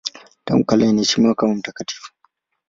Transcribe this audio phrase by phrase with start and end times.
[0.45, 2.11] Tangu kale anaheshimiwa kama watakatifu.